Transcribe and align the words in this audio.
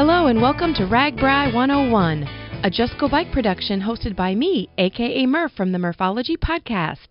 and 0.00 0.40
welcome 0.40 0.72
to 0.72 0.84
RAGBRAI 0.84 1.52
101, 1.52 2.22
a 2.64 2.70
Just 2.70 2.96
Go 2.98 3.06
Bike 3.06 3.30
production 3.32 3.82
hosted 3.82 4.16
by 4.16 4.34
me, 4.34 4.70
aka 4.78 5.26
Murph 5.26 5.52
from 5.52 5.72
the 5.72 5.78
Murphology 5.78 6.38
Podcast. 6.38 7.08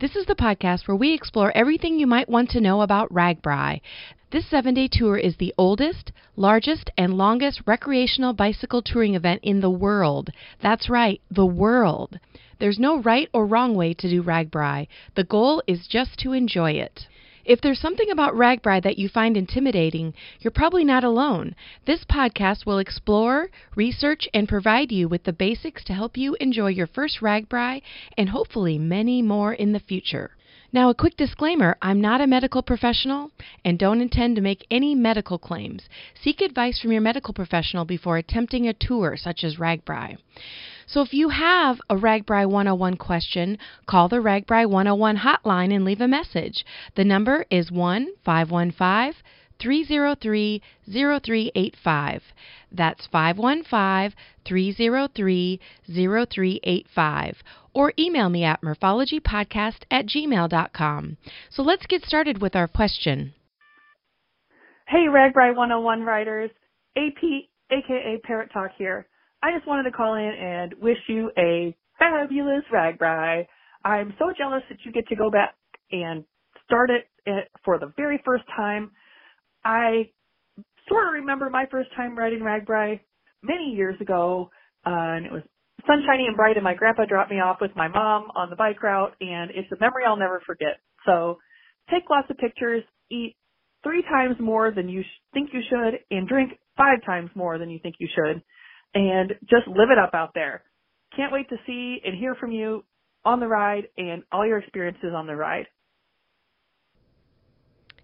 This 0.00 0.16
is 0.16 0.24
the 0.24 0.34
podcast 0.34 0.88
where 0.88 0.96
we 0.96 1.12
explore 1.12 1.54
everything 1.54 1.98
you 1.98 2.06
might 2.06 2.30
want 2.30 2.48
to 2.50 2.60
know 2.62 2.80
about 2.80 3.12
RAGBRAI. 3.12 3.82
This 4.32 4.48
seven 4.48 4.72
day 4.72 4.88
tour 4.90 5.18
is 5.18 5.36
the 5.36 5.52
oldest, 5.58 6.12
largest, 6.34 6.88
and 6.96 7.18
longest 7.18 7.60
recreational 7.66 8.32
bicycle 8.32 8.80
touring 8.80 9.14
event 9.14 9.40
in 9.42 9.60
the 9.60 9.68
world. 9.68 10.30
That's 10.62 10.88
right, 10.88 11.20
the 11.30 11.46
world. 11.46 12.18
There's 12.58 12.78
no 12.78 13.02
right 13.02 13.28
or 13.34 13.44
wrong 13.44 13.74
way 13.74 13.92
to 13.92 14.08
do 14.08 14.22
RAGBRAI. 14.22 14.88
The 15.14 15.24
goal 15.24 15.62
is 15.66 15.86
just 15.86 16.18
to 16.20 16.32
enjoy 16.32 16.72
it. 16.72 17.06
If 17.44 17.60
there's 17.60 17.80
something 17.80 18.10
about 18.10 18.34
RAGBRAI 18.34 18.82
that 18.82 18.98
you 18.98 19.08
find 19.08 19.36
intimidating, 19.36 20.14
you're 20.40 20.50
probably 20.50 20.84
not 20.84 21.04
alone. 21.04 21.54
This 21.86 22.04
podcast 22.04 22.66
will 22.66 22.78
explore, 22.78 23.50
research, 23.74 24.28
and 24.34 24.48
provide 24.48 24.92
you 24.92 25.08
with 25.08 25.24
the 25.24 25.32
basics 25.32 25.82
to 25.84 25.94
help 25.94 26.16
you 26.16 26.36
enjoy 26.40 26.68
your 26.68 26.86
first 26.86 27.20
RAGBRAI 27.20 27.82
and 28.18 28.28
hopefully 28.28 28.78
many 28.78 29.22
more 29.22 29.52
in 29.54 29.72
the 29.72 29.80
future. 29.80 30.32
Now, 30.72 30.88
a 30.88 30.94
quick 30.94 31.16
disclaimer 31.16 31.76
I'm 31.82 32.00
not 32.00 32.20
a 32.20 32.26
medical 32.28 32.62
professional 32.62 33.32
and 33.64 33.78
don't 33.78 34.00
intend 34.00 34.36
to 34.36 34.42
make 34.42 34.66
any 34.70 34.94
medical 34.94 35.38
claims. 35.38 35.88
Seek 36.22 36.40
advice 36.40 36.78
from 36.78 36.92
your 36.92 37.00
medical 37.00 37.34
professional 37.34 37.84
before 37.84 38.18
attempting 38.18 38.68
a 38.68 38.72
tour 38.72 39.16
such 39.16 39.42
as 39.42 39.56
RAGBRAI. 39.56 40.16
So 40.92 41.02
if 41.02 41.14
you 41.14 41.28
have 41.28 41.80
a 41.88 41.94
RAGBRAI 41.94 42.46
101 42.50 42.96
question, 42.96 43.58
call 43.86 44.08
the 44.08 44.16
RAGBRAI 44.16 44.68
101 44.68 45.18
hotline 45.18 45.72
and 45.72 45.84
leave 45.84 46.00
a 46.00 46.08
message. 46.08 46.64
The 46.96 47.04
number 47.04 47.46
is 47.48 47.70
1 47.70 48.08
515 48.24 49.22
303 49.60 50.62
0385. 50.92 52.22
That's 52.72 53.06
515 53.06 54.16
303 54.44 55.60
0385. 55.86 57.36
Or 57.72 57.92
email 57.96 58.28
me 58.28 58.42
at 58.42 58.60
murphologypodcast 58.60 59.82
at 59.92 60.06
gmail.com. 60.06 61.16
So 61.50 61.62
let's 61.62 61.86
get 61.86 62.04
started 62.04 62.42
with 62.42 62.56
our 62.56 62.66
question. 62.66 63.34
Hey, 64.88 65.06
RAGBRAI 65.08 65.54
101 65.54 66.02
writers. 66.02 66.50
AP, 66.96 67.22
aka 67.70 68.20
Parrot 68.24 68.50
Talk 68.52 68.72
here. 68.76 69.06
I 69.42 69.52
just 69.54 69.66
wanted 69.66 69.84
to 69.84 69.96
call 69.96 70.14
in 70.14 70.34
and 70.38 70.74
wish 70.82 70.98
you 71.08 71.30
a 71.38 71.74
fabulous 71.98 72.62
RAGBRAI. 72.72 73.46
I'm 73.84 74.14
so 74.18 74.32
jealous 74.36 74.62
that 74.68 74.78
you 74.84 74.92
get 74.92 75.06
to 75.08 75.16
go 75.16 75.30
back 75.30 75.54
and 75.90 76.24
start 76.66 76.90
it 76.90 77.06
for 77.64 77.78
the 77.78 77.92
very 77.96 78.20
first 78.24 78.44
time. 78.54 78.90
I 79.64 80.10
sort 80.88 81.06
of 81.06 81.14
remember 81.14 81.48
my 81.48 81.64
first 81.70 81.88
time 81.96 82.16
riding 82.16 82.40
RAGBRAI 82.40 83.00
many 83.42 83.74
years 83.74 83.98
ago, 84.00 84.50
uh, 84.86 84.90
and 84.90 85.26
it 85.26 85.32
was 85.32 85.42
sunshiny 85.86 86.26
and 86.26 86.36
bright, 86.36 86.56
and 86.56 86.64
my 86.64 86.74
grandpa 86.74 87.06
dropped 87.06 87.30
me 87.30 87.40
off 87.40 87.58
with 87.60 87.74
my 87.74 87.88
mom 87.88 88.30
on 88.36 88.50
the 88.50 88.56
bike 88.56 88.82
route, 88.82 89.14
and 89.20 89.50
it's 89.54 89.70
a 89.72 89.80
memory 89.80 90.04
I'll 90.06 90.16
never 90.18 90.42
forget. 90.44 90.80
So 91.06 91.38
take 91.90 92.10
lots 92.10 92.28
of 92.30 92.36
pictures, 92.36 92.82
eat 93.10 93.36
three 93.82 94.02
times 94.02 94.36
more 94.38 94.70
than 94.70 94.90
you 94.90 95.02
sh- 95.02 95.22
think 95.32 95.50
you 95.54 95.60
should, 95.70 96.00
and 96.10 96.28
drink 96.28 96.52
five 96.76 96.98
times 97.06 97.30
more 97.34 97.56
than 97.56 97.70
you 97.70 97.78
think 97.82 97.94
you 97.98 98.08
should 98.14 98.42
and 98.94 99.34
just 99.42 99.66
live 99.66 99.90
it 99.90 99.98
up 99.98 100.14
out 100.14 100.30
there. 100.34 100.62
Can't 101.14 101.32
wait 101.32 101.48
to 101.50 101.56
see 101.66 102.00
and 102.04 102.16
hear 102.16 102.34
from 102.34 102.52
you 102.52 102.84
on 103.24 103.40
the 103.40 103.48
ride 103.48 103.88
and 103.98 104.22
all 104.32 104.46
your 104.46 104.58
experiences 104.58 105.12
on 105.14 105.26
the 105.26 105.36
ride. 105.36 105.66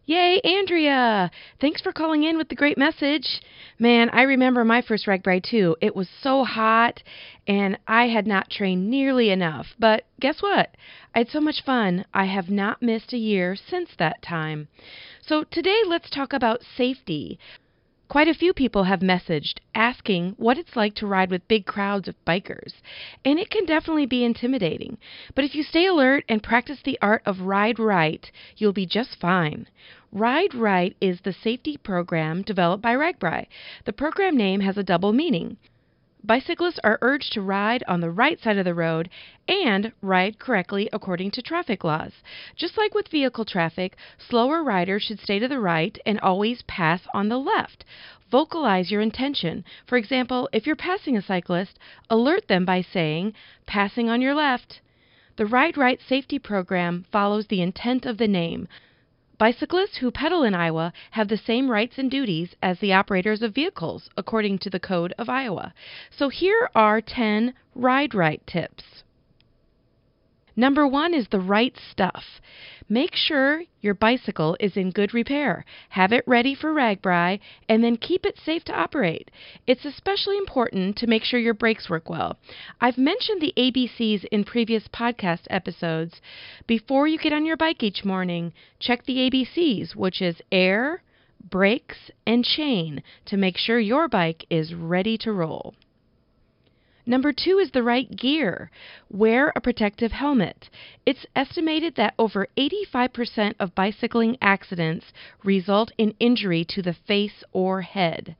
Yay, 0.08 0.40
Andrea! 0.44 1.32
Thanks 1.60 1.80
for 1.80 1.90
calling 1.90 2.22
in 2.22 2.38
with 2.38 2.48
the 2.48 2.54
great 2.54 2.78
message. 2.78 3.40
Man, 3.76 4.08
I 4.10 4.22
remember 4.22 4.64
my 4.64 4.80
first 4.80 5.06
RAGBRAI 5.06 5.42
too. 5.42 5.76
It 5.80 5.96
was 5.96 6.08
so 6.22 6.44
hot 6.44 7.02
and 7.48 7.76
I 7.88 8.06
had 8.06 8.24
not 8.24 8.48
trained 8.48 8.88
nearly 8.88 9.30
enough. 9.30 9.66
But 9.80 10.04
guess 10.20 10.40
what? 10.40 10.76
I 11.12 11.18
had 11.18 11.28
so 11.30 11.40
much 11.40 11.64
fun. 11.64 12.04
I 12.14 12.26
have 12.26 12.48
not 12.48 12.82
missed 12.82 13.12
a 13.12 13.18
year 13.18 13.56
since 13.56 13.90
that 13.98 14.22
time. 14.22 14.68
So 15.26 15.42
today 15.42 15.80
let's 15.84 16.08
talk 16.08 16.32
about 16.32 16.62
safety. 16.76 17.40
Quite 18.08 18.28
a 18.28 18.34
few 18.34 18.54
people 18.54 18.84
have 18.84 19.00
messaged 19.00 19.58
asking 19.74 20.34
what 20.36 20.58
it's 20.58 20.76
like 20.76 20.94
to 20.94 21.08
ride 21.08 21.28
with 21.28 21.48
big 21.48 21.66
crowds 21.66 22.06
of 22.06 22.24
bikers, 22.24 22.74
and 23.24 23.36
it 23.38 23.50
can 23.50 23.66
definitely 23.66 24.06
be 24.06 24.24
intimidating. 24.24 24.96
But 25.34 25.44
if 25.44 25.56
you 25.56 25.64
stay 25.64 25.86
alert 25.86 26.24
and 26.28 26.40
practice 26.40 26.80
the 26.82 26.98
art 27.02 27.22
of 27.26 27.40
Ride 27.40 27.80
Right, 27.80 28.30
you'll 28.56 28.72
be 28.72 28.86
just 28.86 29.18
fine. 29.18 29.66
Ride 30.12 30.54
Right 30.54 30.96
is 31.00 31.20
the 31.20 31.32
safety 31.32 31.76
program 31.76 32.42
developed 32.42 32.82
by 32.82 32.94
RAGBRAI. 32.94 33.48
The 33.86 33.92
program 33.92 34.36
name 34.36 34.60
has 34.60 34.78
a 34.78 34.84
double 34.84 35.12
meaning. 35.12 35.56
Bicyclists 36.26 36.80
are 36.82 36.98
urged 37.02 37.32
to 37.34 37.40
ride 37.40 37.84
on 37.86 38.00
the 38.00 38.10
right 38.10 38.40
side 38.40 38.58
of 38.58 38.64
the 38.64 38.74
road 38.74 39.08
and 39.46 39.92
ride 40.02 40.40
correctly 40.40 40.88
according 40.92 41.30
to 41.30 41.40
traffic 41.40 41.84
laws. 41.84 42.14
Just 42.56 42.76
like 42.76 42.96
with 42.96 43.06
vehicle 43.06 43.44
traffic, 43.44 43.96
slower 44.18 44.64
riders 44.64 45.04
should 45.04 45.20
stay 45.20 45.38
to 45.38 45.46
the 45.46 45.60
right 45.60 45.96
and 46.04 46.18
always 46.18 46.62
pass 46.62 47.02
on 47.14 47.28
the 47.28 47.38
left. 47.38 47.84
Vocalize 48.28 48.90
your 48.90 49.02
intention. 49.02 49.64
For 49.86 49.96
example, 49.96 50.48
if 50.52 50.66
you're 50.66 50.74
passing 50.74 51.16
a 51.16 51.22
cyclist, 51.22 51.78
alert 52.10 52.48
them 52.48 52.64
by 52.64 52.82
saying, 52.82 53.34
passing 53.64 54.10
on 54.10 54.20
your 54.20 54.34
left. 54.34 54.80
The 55.36 55.46
Ride 55.46 55.76
Right 55.76 56.00
safety 56.00 56.40
program 56.40 57.04
follows 57.12 57.46
the 57.46 57.62
intent 57.62 58.04
of 58.04 58.18
the 58.18 58.26
name. 58.26 58.66
Bicyclists 59.38 59.98
who 59.98 60.10
pedal 60.10 60.44
in 60.44 60.54
Iowa 60.54 60.94
have 61.10 61.28
the 61.28 61.36
same 61.36 61.70
rights 61.70 61.98
and 61.98 62.10
duties 62.10 62.54
as 62.62 62.78
the 62.78 62.94
operators 62.94 63.42
of 63.42 63.54
vehicles, 63.54 64.08
according 64.16 64.58
to 64.60 64.70
the 64.70 64.80
Code 64.80 65.12
of 65.18 65.28
Iowa. 65.28 65.74
So 66.10 66.30
here 66.30 66.70
are 66.74 67.02
10 67.02 67.52
Ride 67.74 68.14
Right 68.14 68.40
tips. 68.46 69.04
Number 70.58 70.88
one 70.88 71.12
is 71.12 71.28
the 71.28 71.40
right 71.40 71.76
stuff. 71.90 72.40
Make 72.88 73.14
sure 73.14 73.64
your 73.82 73.92
bicycle 73.92 74.56
is 74.58 74.76
in 74.76 74.90
good 74.90 75.12
repair. 75.12 75.64
Have 75.90 76.12
it 76.12 76.24
ready 76.26 76.54
for 76.54 76.72
RAGBRAI 76.72 77.40
and 77.68 77.84
then 77.84 77.96
keep 77.96 78.24
it 78.24 78.38
safe 78.38 78.64
to 78.64 78.72
operate. 78.72 79.30
It's 79.66 79.84
especially 79.84 80.38
important 80.38 80.96
to 80.96 81.06
make 81.06 81.24
sure 81.24 81.38
your 81.38 81.52
brakes 81.52 81.90
work 81.90 82.08
well. 82.08 82.38
I've 82.80 82.96
mentioned 82.96 83.42
the 83.42 83.52
ABCs 83.56 84.24
in 84.26 84.44
previous 84.44 84.88
podcast 84.88 85.46
episodes. 85.50 86.20
Before 86.66 87.06
you 87.06 87.18
get 87.18 87.34
on 87.34 87.44
your 87.44 87.56
bike 87.56 87.82
each 87.82 88.04
morning, 88.04 88.54
check 88.78 89.04
the 89.04 89.28
ABCs, 89.28 89.94
which 89.94 90.22
is 90.22 90.40
air, 90.50 91.02
brakes, 91.50 92.10
and 92.26 92.44
chain 92.44 93.02
to 93.26 93.36
make 93.36 93.58
sure 93.58 93.78
your 93.78 94.08
bike 94.08 94.46
is 94.48 94.74
ready 94.74 95.18
to 95.18 95.32
roll. 95.32 95.74
Number 97.08 97.32
two 97.32 97.58
is 97.58 97.70
the 97.70 97.84
right 97.84 98.10
gear. 98.10 98.68
Wear 99.08 99.52
a 99.54 99.60
protective 99.60 100.10
helmet. 100.10 100.68
It's 101.06 101.24
estimated 101.36 101.94
that 101.94 102.14
over 102.18 102.48
85% 102.58 103.54
of 103.60 103.76
bicycling 103.76 104.36
accidents 104.42 105.12
result 105.44 105.92
in 105.96 106.16
injury 106.18 106.64
to 106.70 106.82
the 106.82 106.94
face 107.06 107.44
or 107.52 107.82
head. 107.82 108.34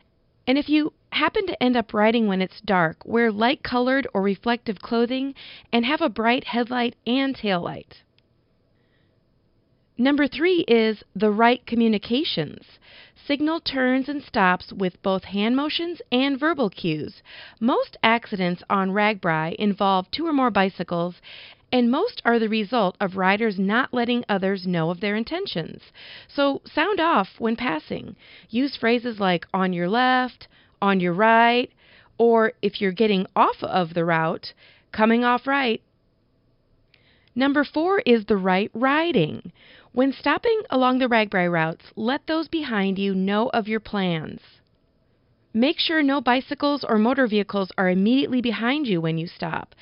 And 0.48 0.58
if 0.58 0.68
you 0.68 0.92
happen 1.10 1.46
to 1.46 1.62
end 1.62 1.76
up 1.76 1.94
riding 1.94 2.26
when 2.26 2.42
it's 2.42 2.60
dark, 2.60 2.98
wear 3.04 3.30
light 3.30 3.62
colored 3.62 4.08
or 4.12 4.22
reflective 4.22 4.80
clothing 4.80 5.34
and 5.72 5.86
have 5.86 6.00
a 6.00 6.08
bright 6.08 6.44
headlight 6.44 6.96
and 7.06 7.36
tail 7.36 7.60
light. 7.60 8.02
Number 9.96 10.26
three 10.28 10.64
is 10.68 11.02
the 11.14 11.30
right 11.30 11.64
communications. 11.66 12.66
Signal 13.26 13.58
turns 13.58 14.08
and 14.08 14.22
stops 14.22 14.72
with 14.72 15.02
both 15.02 15.24
hand 15.24 15.56
motions 15.56 16.00
and 16.12 16.38
verbal 16.38 16.70
cues. 16.70 17.22
Most 17.58 17.96
accidents 18.02 18.62
on 18.70 18.92
RAGBRAI 18.92 19.56
involve 19.56 20.08
two 20.12 20.24
or 20.24 20.32
more 20.32 20.50
bicycles, 20.50 21.16
and 21.72 21.90
most 21.90 22.22
are 22.24 22.38
the 22.38 22.48
result 22.48 22.96
of 23.00 23.16
riders 23.16 23.58
not 23.58 23.92
letting 23.92 24.24
others 24.28 24.64
know 24.64 24.90
of 24.90 25.00
their 25.00 25.16
intentions. 25.16 25.82
So 26.28 26.62
sound 26.64 27.00
off 27.00 27.40
when 27.40 27.56
passing. 27.56 28.14
Use 28.48 28.76
phrases 28.76 29.18
like 29.18 29.46
on 29.52 29.72
your 29.72 29.88
left, 29.88 30.46
on 30.80 31.00
your 31.00 31.12
right, 31.12 31.72
or 32.18 32.52
if 32.62 32.80
you're 32.80 32.92
getting 32.92 33.26
off 33.34 33.60
of 33.62 33.94
the 33.94 34.04
route, 34.04 34.52
coming 34.92 35.24
off 35.24 35.48
right. 35.48 35.82
Number 37.34 37.64
four 37.64 37.98
is 38.06 38.24
the 38.24 38.36
right 38.36 38.70
riding. 38.72 39.52
When 39.96 40.12
stopping 40.12 40.60
along 40.68 40.98
the 40.98 41.08
RAGBRAI 41.08 41.50
routes, 41.50 41.86
let 41.96 42.26
those 42.26 42.48
behind 42.48 42.98
you 42.98 43.14
know 43.14 43.48
of 43.54 43.66
your 43.66 43.80
plans. 43.80 44.42
Make 45.54 45.78
sure 45.78 46.02
no 46.02 46.20
bicycles 46.20 46.84
or 46.84 46.98
motor 46.98 47.26
vehicles 47.26 47.72
are 47.78 47.88
immediately 47.88 48.42
behind 48.42 48.86
you 48.86 49.00
when 49.00 49.16
you 49.16 49.26
stop. 49.26 49.74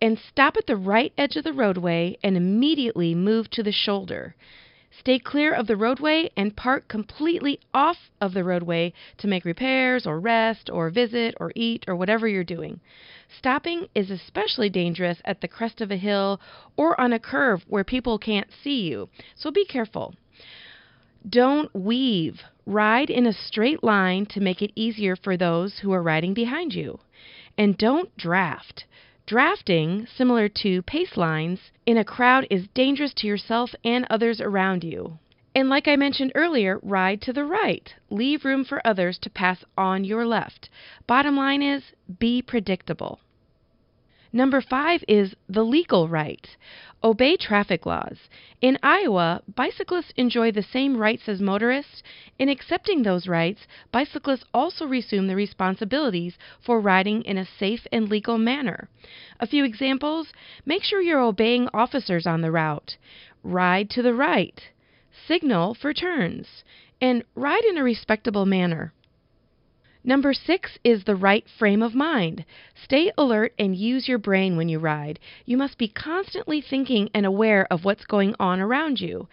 And 0.00 0.18
stop 0.18 0.56
at 0.56 0.66
the 0.66 0.74
right 0.74 1.12
edge 1.18 1.36
of 1.36 1.44
the 1.44 1.52
roadway 1.52 2.16
and 2.24 2.34
immediately 2.34 3.14
move 3.14 3.50
to 3.50 3.62
the 3.62 3.70
shoulder. 3.70 4.34
Stay 4.98 5.18
clear 5.18 5.54
of 5.54 5.68
the 5.68 5.76
roadway 5.76 6.28
and 6.36 6.56
park 6.56 6.88
completely 6.88 7.60
off 7.72 8.10
of 8.20 8.34
the 8.34 8.42
roadway 8.42 8.92
to 9.18 9.28
make 9.28 9.44
repairs 9.44 10.06
or 10.06 10.18
rest 10.18 10.68
or 10.68 10.90
visit 10.90 11.34
or 11.38 11.52
eat 11.54 11.84
or 11.86 11.94
whatever 11.94 12.26
you're 12.26 12.42
doing. 12.42 12.80
Stopping 13.28 13.86
is 13.94 14.10
especially 14.10 14.68
dangerous 14.68 15.22
at 15.24 15.40
the 15.40 15.46
crest 15.46 15.80
of 15.80 15.92
a 15.92 15.96
hill 15.96 16.40
or 16.76 17.00
on 17.00 17.12
a 17.12 17.20
curve 17.20 17.64
where 17.68 17.84
people 17.84 18.18
can't 18.18 18.50
see 18.50 18.88
you, 18.88 19.08
so 19.36 19.52
be 19.52 19.64
careful. 19.64 20.14
Don't 21.28 21.72
weave. 21.74 22.42
Ride 22.66 23.10
in 23.10 23.26
a 23.26 23.32
straight 23.32 23.84
line 23.84 24.26
to 24.26 24.40
make 24.40 24.62
it 24.62 24.72
easier 24.74 25.14
for 25.14 25.36
those 25.36 25.78
who 25.78 25.92
are 25.92 26.02
riding 26.02 26.34
behind 26.34 26.74
you. 26.74 26.98
And 27.56 27.78
don't 27.78 28.16
draft. 28.16 28.84
Drafting, 29.28 30.06
similar 30.06 30.48
to 30.48 30.80
pace 30.80 31.18
lines, 31.18 31.70
in 31.84 31.98
a 31.98 32.04
crowd 32.04 32.46
is 32.48 32.66
dangerous 32.68 33.12
to 33.12 33.26
yourself 33.26 33.74
and 33.84 34.06
others 34.08 34.40
around 34.40 34.82
you. 34.82 35.18
And 35.54 35.68
like 35.68 35.86
I 35.86 35.96
mentioned 35.96 36.32
earlier, 36.34 36.78
ride 36.82 37.20
to 37.22 37.34
the 37.34 37.44
right. 37.44 37.94
Leave 38.08 38.46
room 38.46 38.64
for 38.64 38.80
others 38.86 39.18
to 39.18 39.28
pass 39.28 39.62
on 39.76 40.04
your 40.04 40.24
left. 40.24 40.70
Bottom 41.06 41.36
line 41.36 41.60
is 41.60 41.82
be 42.18 42.40
predictable. 42.40 43.20
Number 44.32 44.60
five 44.60 45.02
is 45.08 45.34
the 45.48 45.64
legal 45.64 46.08
right. 46.08 46.46
Obey 47.02 47.36
traffic 47.36 47.86
laws. 47.86 48.28
In 48.60 48.78
Iowa, 48.82 49.42
bicyclists 49.54 50.12
enjoy 50.16 50.52
the 50.52 50.62
same 50.62 50.96
rights 50.96 51.28
as 51.28 51.40
motorists. 51.40 52.02
In 52.38 52.48
accepting 52.48 53.02
those 53.02 53.28
rights, 53.28 53.66
bicyclists 53.92 54.44
also 54.52 54.86
resume 54.86 55.28
the 55.28 55.36
responsibilities 55.36 56.36
for 56.60 56.80
riding 56.80 57.22
in 57.22 57.38
a 57.38 57.46
safe 57.46 57.86
and 57.90 58.08
legal 58.08 58.36
manner. 58.36 58.88
A 59.40 59.46
few 59.46 59.64
examples 59.64 60.32
make 60.66 60.82
sure 60.82 61.00
you're 61.00 61.20
obeying 61.20 61.68
officers 61.72 62.26
on 62.26 62.40
the 62.40 62.50
route, 62.50 62.96
ride 63.42 63.88
to 63.90 64.02
the 64.02 64.14
right 64.14 64.60
signal 65.26 65.74
for 65.74 65.92
turns, 65.92 66.64
and 67.00 67.24
ride 67.34 67.64
in 67.64 67.76
a 67.76 67.82
respectable 67.82 68.46
manner. 68.46 68.92
Number 70.08 70.32
six 70.32 70.78
is 70.84 71.04
the 71.04 71.14
right 71.14 71.44
frame 71.58 71.82
of 71.82 71.94
mind. 71.94 72.46
Stay 72.82 73.12
alert 73.18 73.52
and 73.58 73.76
use 73.76 74.08
your 74.08 74.16
brain 74.16 74.56
when 74.56 74.70
you 74.70 74.78
ride. 74.78 75.18
You 75.44 75.58
must 75.58 75.76
be 75.76 75.86
constantly 75.86 76.62
thinking 76.62 77.10
and 77.12 77.26
aware 77.26 77.70
of 77.70 77.84
what's 77.84 78.06
going 78.06 78.34
on 78.40 78.58
around 78.58 79.02
you. 79.02 79.28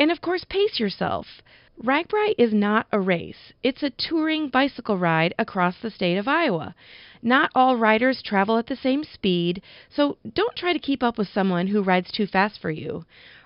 And 0.00 0.10
of 0.10 0.20
course, 0.20 0.42
pace 0.42 0.80
yourself. 0.80 1.40
RAGBRAI 1.80 2.34
is 2.36 2.52
not 2.52 2.88
a 2.90 2.98
race. 2.98 3.52
It's 3.62 3.84
a 3.84 3.90
touring 3.90 4.48
bicycle 4.48 4.98
ride 4.98 5.34
across 5.38 5.78
the 5.78 5.88
state 5.88 6.18
of 6.18 6.26
Iowa. 6.26 6.74
Not 7.22 7.52
all 7.54 7.76
riders 7.76 8.22
travel 8.22 8.58
at 8.58 8.66
the 8.66 8.74
same 8.74 9.04
speed, 9.04 9.62
so 9.88 10.18
don't 10.34 10.56
try 10.56 10.72
to 10.72 10.80
keep 10.80 11.04
up 11.04 11.16
with 11.16 11.28
someone 11.28 11.68
who 11.68 11.80
rides 11.80 12.10
too 12.10 12.26
fast 12.26 12.60
for 12.60 12.72
you. 12.72 13.04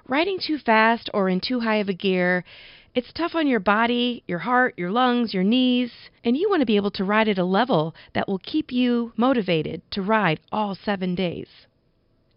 Riding 0.08 0.38
too 0.38 0.56
fast 0.56 1.10
or 1.12 1.28
in 1.28 1.40
too 1.40 1.60
high 1.60 1.76
of 1.76 1.90
a 1.90 1.92
gear, 1.92 2.44
it's 2.96 3.12
tough 3.12 3.34
on 3.34 3.46
your 3.46 3.60
body, 3.60 4.24
your 4.26 4.38
heart, 4.38 4.72
your 4.78 4.90
lungs, 4.90 5.34
your 5.34 5.44
knees, 5.44 5.92
and 6.24 6.34
you 6.34 6.48
want 6.48 6.60
to 6.60 6.66
be 6.66 6.76
able 6.76 6.90
to 6.90 7.04
ride 7.04 7.28
at 7.28 7.36
a 7.36 7.44
level 7.44 7.94
that 8.14 8.26
will 8.26 8.38
keep 8.38 8.72
you 8.72 9.12
motivated 9.18 9.82
to 9.90 10.00
ride 10.00 10.40
all 10.50 10.74
seven 10.74 11.14
days. 11.14 11.46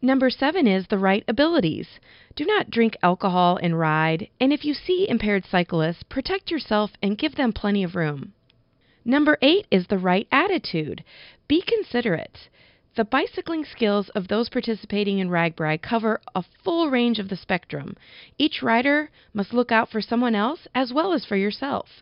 Number 0.02 0.30
seven 0.30 0.68
is 0.68 0.86
the 0.88 0.98
right 0.98 1.24
abilities. 1.30 1.88
Do 2.36 2.46
not 2.46 2.70
drink 2.70 2.98
alcohol 3.02 3.58
and 3.64 3.80
ride, 3.80 4.28
and 4.42 4.52
if 4.52 4.66
you 4.66 4.74
see 4.74 5.08
impaired 5.08 5.46
cyclists, 5.50 6.04
protect 6.04 6.52
yourself 6.52 6.92
and 7.02 7.18
give 7.18 7.36
them 7.36 7.54
plenty 7.54 7.82
of 7.82 7.96
room. 7.96 8.34
Number 9.06 9.38
eight 9.42 9.66
is 9.72 9.88
the 9.88 9.98
right 9.98 10.28
attitude. 10.30 11.06
Be 11.48 11.62
considerate. 11.62 12.50
The 12.96 13.06
bicycling 13.06 13.66
skills 13.66 14.10
of 14.10 14.28
those 14.28 14.50
participating 14.50 15.20
in 15.20 15.30
RAGBRAI 15.30 15.82
cover 15.82 16.20
a 16.34 16.44
full 16.64 16.90
range 16.90 17.20
of 17.20 17.30
the 17.30 17.36
spectrum. 17.36 17.96
Each 18.38 18.64
rider 18.64 19.12
must 19.34 19.54
look 19.54 19.72
out 19.72 19.90
for 19.90 20.02
someone 20.02 20.34
else 20.34 20.68
as 20.74 20.92
well 20.92 21.14
as 21.14 21.24
for 21.24 21.36
yourself. 21.36 22.02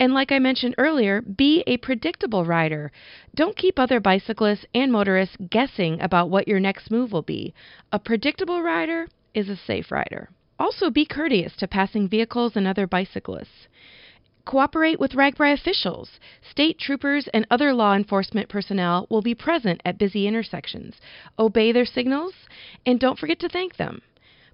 And 0.00 0.12
like 0.12 0.30
I 0.30 0.38
mentioned 0.38 0.74
earlier, 0.78 1.20
be 1.22 1.62
a 1.66 1.76
predictable 1.76 2.44
rider. 2.44 2.92
Don't 3.34 3.56
keep 3.56 3.78
other 3.78 4.00
bicyclists 4.00 4.66
and 4.74 4.92
motorists 4.92 5.36
guessing 5.50 6.00
about 6.00 6.30
what 6.30 6.48
your 6.48 6.60
next 6.60 6.90
move 6.90 7.12
will 7.12 7.22
be. 7.22 7.54
A 7.92 7.98
predictable 7.98 8.62
rider 8.62 9.08
is 9.34 9.48
a 9.48 9.56
safe 9.56 9.90
rider. 9.90 10.30
Also, 10.58 10.90
be 10.90 11.04
courteous 11.04 11.56
to 11.56 11.68
passing 11.68 12.08
vehicles 12.08 12.56
and 12.56 12.66
other 12.66 12.86
bicyclists. 12.86 13.68
Cooperate 14.48 14.98
with 14.98 15.12
RAGBRAI 15.12 15.52
officials. 15.52 16.08
State 16.40 16.78
troopers 16.78 17.28
and 17.34 17.46
other 17.50 17.74
law 17.74 17.94
enforcement 17.94 18.48
personnel 18.48 19.06
will 19.10 19.20
be 19.20 19.34
present 19.34 19.82
at 19.84 19.98
busy 19.98 20.26
intersections. 20.26 20.94
Obey 21.38 21.70
their 21.70 21.84
signals 21.84 22.32
and 22.86 22.98
don't 22.98 23.18
forget 23.18 23.38
to 23.40 23.48
thank 23.50 23.76
them. 23.76 24.00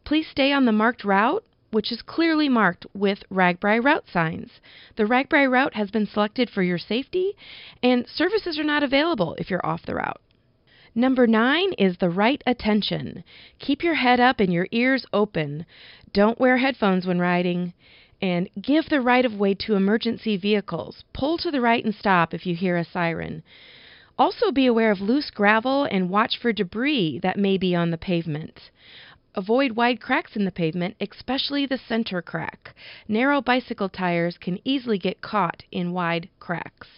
Please 0.02 0.26
stay 0.26 0.50
on 0.50 0.64
the 0.64 0.72
marked 0.72 1.04
route, 1.04 1.44
which 1.70 1.92
is 1.92 2.02
clearly 2.02 2.48
marked 2.48 2.84
with 2.92 3.22
RAGBRAI 3.30 3.84
route 3.84 4.06
signs. 4.12 4.50
The 4.96 5.04
RAGBRAI 5.04 5.48
route 5.48 5.74
has 5.74 5.92
been 5.92 6.08
selected 6.08 6.50
for 6.50 6.64
your 6.64 6.76
safety, 6.78 7.34
and 7.80 8.04
services 8.08 8.58
are 8.58 8.64
not 8.64 8.82
available 8.82 9.36
if 9.38 9.48
you're 9.48 9.64
off 9.64 9.86
the 9.86 9.94
route. 9.94 10.20
Number 10.96 11.28
nine 11.28 11.72
is 11.74 11.98
the 11.98 12.10
right 12.10 12.42
attention. 12.46 13.22
Keep 13.60 13.84
your 13.84 13.94
head 13.94 14.18
up 14.18 14.40
and 14.40 14.52
your 14.52 14.66
ears 14.72 15.06
open. 15.12 15.66
Don't 16.12 16.40
wear 16.40 16.56
headphones 16.56 17.06
when 17.06 17.20
riding 17.20 17.74
and 18.20 18.48
give 18.60 18.88
the 18.88 19.00
right 19.00 19.24
of 19.24 19.34
way 19.34 19.54
to 19.54 19.74
emergency 19.74 20.36
vehicles. 20.36 21.04
Pull 21.12 21.38
to 21.38 21.50
the 21.50 21.60
right 21.60 21.84
and 21.84 21.94
stop 21.94 22.32
if 22.34 22.46
you 22.46 22.54
hear 22.54 22.76
a 22.76 22.84
siren. 22.84 23.42
Also, 24.18 24.52
be 24.52 24.66
aware 24.66 24.90
of 24.90 25.00
loose 25.00 25.30
gravel 25.30 25.84
and 25.84 26.08
watch 26.08 26.38
for 26.38 26.52
debris 26.52 27.18
that 27.22 27.38
may 27.38 27.58
be 27.58 27.74
on 27.74 27.90
the 27.90 27.98
pavement. 27.98 28.70
Avoid 29.34 29.72
wide 29.72 30.00
cracks 30.00 30.36
in 30.36 30.44
the 30.44 30.52
pavement, 30.52 30.94
especially 31.00 31.66
the 31.66 31.78
center 31.78 32.22
crack. 32.22 32.74
Narrow 33.08 33.40
bicycle 33.40 33.88
tires 33.88 34.38
can 34.38 34.60
easily 34.64 34.98
get 34.98 35.20
caught 35.20 35.64
in 35.72 35.92
wide 35.92 36.28
cracks. 36.38 36.88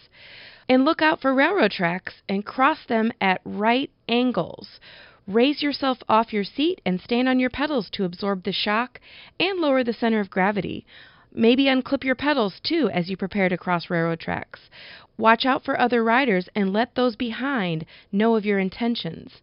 And 0.69 0.85
look 0.85 1.01
out 1.01 1.19
for 1.19 1.33
railroad 1.33 1.71
tracks 1.71 2.21
and 2.29 2.45
cross 2.45 2.85
them 2.85 3.11
at 3.19 3.41
right 3.43 3.89
angles. 4.07 4.79
Raise 5.27 5.61
yourself 5.61 5.97
off 6.07 6.31
your 6.31 6.45
seat 6.45 6.79
and 6.85 7.01
stand 7.01 7.27
on 7.27 7.37
your 7.37 7.49
pedals 7.49 7.89
to 7.91 8.05
absorb 8.05 8.43
the 8.43 8.53
shock 8.53 9.01
and 9.37 9.59
lower 9.59 9.83
the 9.83 9.91
center 9.91 10.21
of 10.21 10.29
gravity. 10.29 10.85
Maybe 11.33 11.65
unclip 11.65 12.05
your 12.05 12.15
pedals 12.15 12.61
too 12.63 12.89
as 12.93 13.09
you 13.09 13.17
prepare 13.17 13.49
to 13.49 13.57
cross 13.57 13.89
railroad 13.89 14.21
tracks. 14.21 14.69
Watch 15.17 15.45
out 15.45 15.65
for 15.65 15.77
other 15.77 16.01
riders 16.01 16.47
and 16.55 16.71
let 16.71 16.95
those 16.95 17.17
behind 17.17 17.85
know 18.09 18.35
of 18.35 18.45
your 18.45 18.57
intentions. 18.57 19.41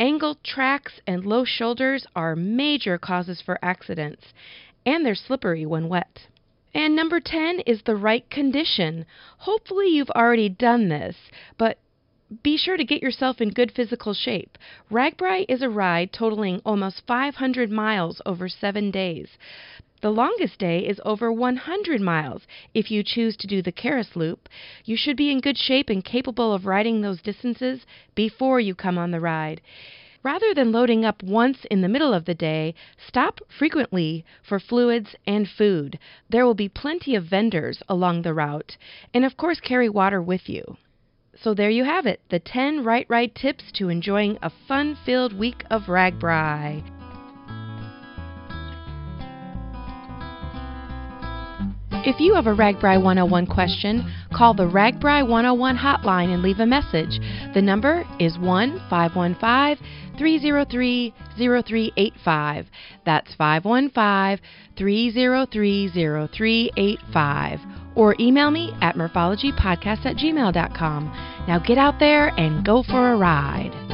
Angled 0.00 0.42
tracks 0.42 1.00
and 1.06 1.24
low 1.24 1.44
shoulders 1.44 2.06
are 2.16 2.34
major 2.34 2.98
causes 2.98 3.40
for 3.40 3.58
accidents, 3.62 4.32
and 4.84 5.06
they're 5.06 5.14
slippery 5.14 5.64
when 5.64 5.88
wet. 5.88 6.26
And 6.74 6.96
number 6.96 7.20
10 7.20 7.60
is 7.60 7.82
the 7.82 7.96
right 7.96 8.28
condition. 8.30 9.06
Hopefully, 9.38 9.88
you've 9.88 10.10
already 10.10 10.48
done 10.48 10.88
this, 10.88 11.16
but 11.56 11.78
be 12.42 12.56
sure 12.56 12.76
to 12.76 12.84
get 12.84 13.02
yourself 13.02 13.40
in 13.40 13.50
good 13.50 13.72
physical 13.72 14.14
shape. 14.14 14.56
RAGBRAI 14.88 15.46
is 15.48 15.62
a 15.62 15.68
ride 15.68 16.12
totaling 16.12 16.62
almost 16.64 17.02
500 17.04 17.72
miles 17.72 18.22
over 18.24 18.48
seven 18.48 18.92
days. 18.92 19.36
The 20.00 20.10
longest 20.10 20.58
day 20.58 20.86
is 20.86 21.00
over 21.04 21.32
100 21.32 22.00
miles. 22.00 22.46
If 22.72 22.90
you 22.90 23.02
choose 23.02 23.36
to 23.36 23.48
do 23.48 23.62
the 23.62 23.72
Karras 23.72 24.14
Loop, 24.14 24.48
you 24.84 24.96
should 24.96 25.16
be 25.16 25.30
in 25.30 25.40
good 25.40 25.58
shape 25.58 25.90
and 25.90 26.04
capable 26.04 26.54
of 26.54 26.66
riding 26.66 27.00
those 27.00 27.20
distances 27.20 27.84
before 28.14 28.60
you 28.60 28.76
come 28.76 28.96
on 28.96 29.10
the 29.10 29.20
ride. 29.20 29.60
Rather 30.22 30.54
than 30.54 30.70
loading 30.70 31.04
up 31.04 31.22
once 31.24 31.64
in 31.70 31.80
the 31.80 31.88
middle 31.88 32.14
of 32.14 32.26
the 32.26 32.34
day, 32.34 32.74
stop 33.08 33.40
frequently 33.48 34.24
for 34.42 34.60
fluids 34.60 35.16
and 35.26 35.48
food. 35.48 35.98
There 36.28 36.46
will 36.46 36.54
be 36.54 36.68
plenty 36.68 37.16
of 37.16 37.24
vendors 37.24 37.82
along 37.88 38.22
the 38.22 38.34
route, 38.34 38.76
and 39.12 39.24
of 39.24 39.36
course, 39.36 39.58
carry 39.58 39.88
water 39.88 40.22
with 40.22 40.48
you. 40.48 40.76
So 41.42 41.54
there 41.54 41.70
you 41.70 41.84
have 41.84 42.04
it 42.04 42.20
the 42.28 42.38
10 42.38 42.84
right 42.84 43.06
ride 43.08 43.34
tips 43.34 43.64
to 43.76 43.88
enjoying 43.88 44.38
a 44.42 44.50
fun 44.68 44.98
filled 45.06 45.38
week 45.38 45.64
of 45.70 45.84
RAGBRAI. 45.84 46.84
If 52.02 52.20
you 52.20 52.34
have 52.34 52.46
a 52.46 52.54
RAGBRAI 52.54 53.02
101 53.02 53.46
question, 53.46 54.10
call 54.34 54.52
the 54.54 54.64
RAGBRAI 54.64 55.26
101 55.26 55.76
hotline 55.76 56.32
and 56.32 56.42
leave 56.42 56.58
a 56.58 56.66
message. 56.66 57.20
The 57.54 57.62
number 57.62 58.04
is 58.18 58.38
1 58.38 58.78
515 58.90 59.86
303 60.18 61.14
0385. 61.38 62.66
That's 63.04 63.34
515 63.34 64.46
303 64.76 65.88
0385. 65.88 67.79
Or 67.94 68.16
email 68.20 68.50
me 68.50 68.74
at 68.80 68.96
murphologypodcast 68.96 70.06
at 70.06 70.16
gmail.com. 70.16 71.04
Now 71.48 71.58
get 71.58 71.78
out 71.78 71.98
there 71.98 72.28
and 72.38 72.64
go 72.64 72.82
for 72.82 73.12
a 73.12 73.16
ride. 73.16 73.89